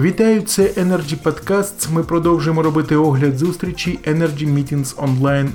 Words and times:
Вітаю, 0.00 0.42
це 0.42 0.62
Energy 0.62 1.16
Podcasts. 1.22 1.92
Ми 1.92 2.02
продовжуємо 2.02 2.62
робити 2.62 2.96
огляд 2.96 3.38
зустрічі 3.38 3.98
Energy 4.06 4.54
Meetings 4.54 4.94
Online. 4.94 5.48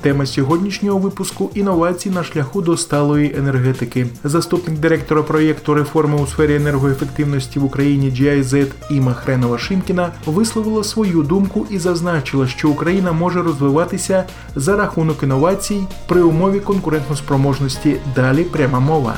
Тема 0.00 0.26
сьогоднішнього 0.26 0.98
випуску 0.98 1.50
інновації 1.54 2.14
на 2.14 2.24
шляху 2.24 2.62
до 2.62 2.76
сталої 2.76 3.34
енергетики. 3.38 4.06
Заступник 4.24 4.78
директора 4.78 5.22
проєкту 5.22 5.74
реформи 5.74 6.18
у 6.22 6.26
сфері 6.26 6.54
енергоефективності 6.54 7.58
в 7.58 7.64
Україні 7.64 8.10
GIZ 8.10 8.66
Іма 8.90 9.14
Хренова 9.14 9.58
Шимкіна 9.58 10.12
висловила 10.26 10.84
свою 10.84 11.22
думку 11.22 11.66
і 11.70 11.78
зазначила, 11.78 12.46
що 12.46 12.68
Україна 12.68 13.12
може 13.12 13.42
розвиватися 13.42 14.24
за 14.54 14.76
рахунок 14.76 15.22
інновацій 15.22 15.86
при 16.08 16.22
умові 16.22 16.60
конкурентноспроможності. 16.60 17.96
Далі 18.14 18.44
пряма 18.44 18.80
мова. 18.80 19.16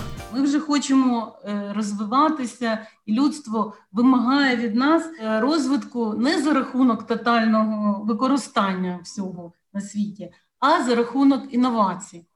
Хочемо 0.69 1.39
е, 1.45 1.73
розвиватися, 1.77 2.87
і 3.07 3.13
людство 3.15 3.75
вимагає 3.93 4.57
від 4.57 4.75
нас 4.75 5.11
е, 5.21 5.41
розвитку 5.41 6.15
не 6.15 6.43
за 6.43 6.53
рахунок 6.53 7.07
тотального 7.07 8.05
використання 8.05 9.01
всього 9.03 9.53
на 9.73 9.81
світі, 9.81 10.33
а 10.59 10.83
за 10.83 10.95
рахунок 10.95 11.55
інновацій. 11.55 12.27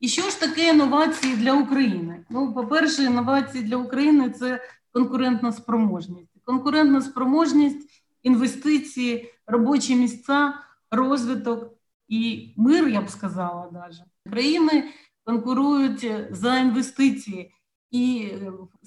І 0.00 0.08
що 0.08 0.22
ж 0.22 0.40
таке 0.40 0.68
інновації 0.68 1.36
для 1.36 1.52
України? 1.52 2.24
Ну, 2.30 2.54
по-перше, 2.54 3.02
інновації 3.02 3.64
для 3.64 3.76
України 3.76 4.30
це 4.30 4.60
конкурентна 4.92 5.52
спроможність. 5.52 6.32
Конкурентна 6.44 7.02
спроможність, 7.02 7.88
інвестиції, 8.22 9.34
робочі 9.46 9.96
місця, 9.96 10.54
розвиток 10.90 11.74
і 12.08 12.54
мир, 12.56 12.88
я 12.88 13.00
б 13.00 13.10
сказала, 13.10 13.68
навіть. 13.72 14.02
країни 14.30 14.84
конкурують 15.24 16.12
за 16.30 16.58
інвестиції. 16.58 17.52
І 17.92 18.32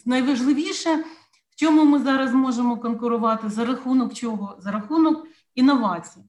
найважливіше, 0.06 0.95
в 1.50 1.56
чому 1.56 1.86
ми 1.86 2.00
зараз 2.00 2.34
можемо 2.34 2.78
конкурувати, 2.78 3.50
за 3.50 3.66
рахунок 3.66 4.14
чого? 4.14 4.56
За 4.59 4.72
рахунок 4.72 5.28
інновацій. 5.56 6.22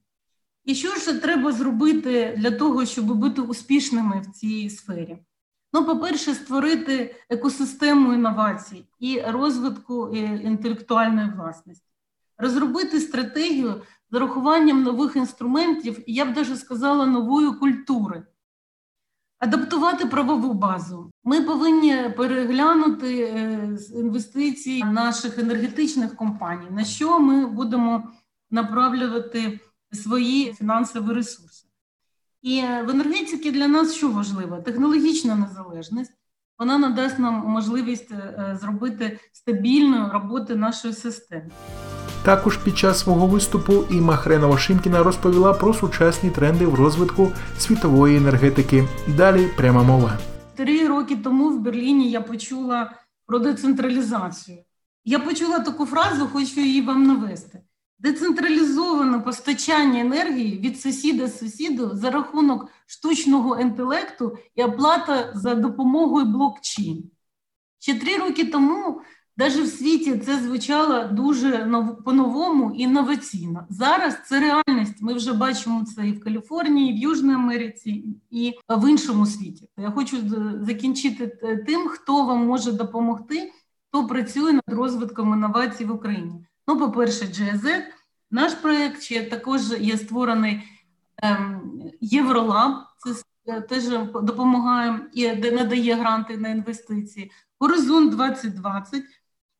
І 0.63 0.75
що 0.75 0.95
ж 0.95 1.13
треба 1.13 1.51
зробити 1.51 2.35
для 2.37 2.51
того, 2.51 2.85
щоб 2.85 3.05
бути 3.05 3.41
успішними 3.41 4.21
в 4.21 4.31
цій 4.31 4.69
сфері? 4.69 5.17
Ну, 5.73 5.85
по-перше, 5.85 6.33
створити 6.33 7.15
екосистему 7.29 8.13
інновацій 8.13 8.85
і 8.99 9.21
розвитку 9.21 10.11
е, 10.15 10.17
інтелектуальної 10.43 11.29
власності, 11.29 11.91
розробити 12.37 12.99
стратегію 12.99 13.81
з 14.11 14.15
урахуванням 14.15 14.83
нових 14.83 15.15
інструментів, 15.15 16.09
і 16.09 16.13
я 16.13 16.25
б 16.25 16.35
навіть 16.35 16.59
сказала, 16.59 17.05
нової 17.05 17.51
культури. 17.51 18.23
Адаптувати 19.39 20.05
правову 20.05 20.53
базу. 20.53 21.11
Ми 21.23 21.41
повинні 21.41 22.09
переглянути 22.17 23.21
е, 23.21 23.77
інвестиції 23.95 24.83
наших 24.83 25.39
енергетичних 25.39 26.15
компаній, 26.15 26.67
на 26.71 26.83
що 26.83 27.19
ми 27.19 27.45
будемо 27.45 28.11
направлювати 28.51 29.59
свої 29.93 30.53
фінансові 30.53 31.13
ресурси. 31.13 31.67
І 32.41 32.61
в 32.61 32.89
енергетиці 32.89 33.51
для 33.51 33.67
нас 33.67 33.93
що 33.93 34.09
важливо? 34.09 34.57
Технологічна 34.57 35.35
незалежність. 35.35 36.13
Вона 36.59 36.77
надасть 36.77 37.19
нам 37.19 37.33
можливість 37.33 38.11
е, 38.11 38.57
зробити 38.61 39.19
стабільну 39.31 40.09
роботу 40.09 40.55
нашої 40.55 40.93
системи. 40.93 41.51
Також 42.23 42.57
під 42.57 42.77
час 42.77 42.99
свого 42.99 43.27
виступу 43.27 43.73
Іма 43.91 44.15
Хренова 44.15 44.57
Шимкіна 44.57 45.03
розповіла 45.03 45.53
про 45.53 45.73
сучасні 45.73 46.29
тренди 46.29 46.65
в 46.65 46.75
розвитку 46.75 47.31
світової 47.59 48.17
енергетики. 48.17 48.87
Далі 49.17 49.47
пряма 49.57 49.83
мова. 49.83 50.17
Три 50.55 50.87
роки 50.87 51.15
тому 51.15 51.49
в 51.49 51.59
Берліні 51.59 52.11
я 52.11 52.21
почула 52.21 52.91
про 53.25 53.39
децентралізацію. 53.39 54.57
Я 55.05 55.19
почула 55.19 55.59
таку 55.59 55.85
фразу, 55.85 56.27
хочу 56.27 56.59
її 56.59 56.81
вам 56.81 57.03
навести. 57.03 57.61
Децентралізоване 57.99 59.19
постачання 59.19 59.99
енергії 59.99 60.59
від 60.59 60.81
сусіда 60.81 61.29
сусіду 61.29 61.91
за 61.93 62.09
рахунок 62.09 62.71
штучного 62.85 63.59
інтелекту 63.59 64.37
і 64.55 64.63
оплата 64.63 65.31
за 65.35 65.55
допомогою 65.55 66.25
блокчейн. 66.25 67.03
Ще 67.79 67.95
три 67.99 68.17
роки 68.17 68.45
тому, 68.45 69.01
навіть 69.37 69.57
в 69.57 69.67
світі, 69.67 70.17
це 70.17 70.39
звучало 70.39 71.03
дуже 71.03 71.71
по-новому 72.05 72.71
і 72.75 72.81
інноваційно. 72.81 73.65
Зараз 73.69 74.17
це 74.25 74.39
реальність. 74.39 75.01
Ми 75.01 75.13
вже 75.13 75.33
бачимо 75.33 75.85
це 75.95 76.07
і 76.07 76.11
в 76.11 76.23
Каліфорнії, 76.23 76.91
і 76.91 76.93
в 76.93 76.97
Южній 76.97 77.33
Америці, 77.33 78.05
і 78.31 78.53
в 78.69 78.89
іншому 78.89 79.25
світі. 79.25 79.69
Я 79.77 79.91
хочу 79.91 80.17
закінчити 80.61 81.27
тим, 81.67 81.87
хто 81.87 82.25
вам 82.25 82.45
може 82.45 82.71
допомогти, 82.71 83.51
хто 83.89 84.07
працює 84.07 84.53
над 84.53 84.63
розвитком 84.67 85.33
інновацій 85.33 85.85
в 85.85 85.91
Україні. 85.91 86.45
Ну, 86.67 86.79
по-перше, 86.79 87.25
GZ. 87.25 87.81
Наш 88.31 88.53
проєкт 88.53 89.01
ще 89.01 89.23
також 89.23 89.61
є 89.79 89.97
створений 89.97 90.63
ем, 91.17 91.61
Євролаб, 92.01 92.73
це 92.97 93.23
е, 93.53 93.61
теж 93.61 93.83
допомагає 94.23 94.99
і 95.13 95.27
надає 95.27 95.95
гранти 95.95 96.37
на 96.37 96.49
інвестиції. 96.49 97.31
Горизонт 97.59 98.15
2020. 98.15 99.03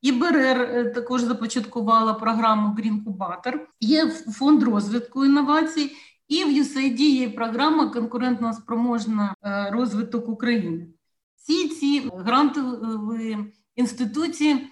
ІБРР 0.08 0.62
е, 0.62 0.86
також 0.86 1.22
започаткувала 1.22 2.14
програму 2.14 2.76
Green 2.76 3.66
Є 3.80 4.08
фонд 4.10 4.64
розвитку 4.64 5.26
інновацій, 5.26 5.92
і 6.28 6.44
в 6.44 6.48
USAID 6.48 7.00
є 7.00 7.30
програма 7.30 7.90
конкурентно 7.90 8.54
спроможна 8.54 9.36
е, 9.44 9.70
розвиток 9.72 10.30
України. 10.30 10.88
Всі 11.36 11.70
ці 11.70 12.10
грантові 12.14 13.38
інституції 13.76 14.68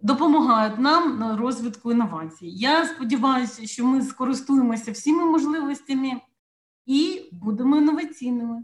допомагають 0.00 0.78
нам 0.78 1.18
на 1.18 1.36
розвитку 1.36 1.92
інновацій. 1.92 2.46
Я 2.46 2.86
сподіваюся, 2.86 3.66
що 3.66 3.86
ми 3.86 4.02
скористуємося 4.02 4.92
всіми 4.92 5.24
можливостями 5.24 6.20
і 6.86 7.28
будемо 7.32 7.76
інноваційними. 7.76 8.62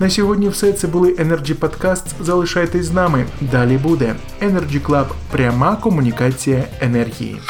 На 0.00 0.10
сьогодні 0.10 0.48
все 0.48 0.72
це 0.72 0.86
були 0.88 1.14
Energy 1.14 1.54
Podcasts. 1.54 2.12
Залишайтесь 2.20 2.86
з 2.86 2.92
нами. 2.92 3.24
Далі 3.40 3.78
буде 3.78 4.14
Energy 4.42 4.80
Club– 4.80 5.06
пряма 5.30 5.76
комунікація 5.76 6.64
енергії. 6.80 7.40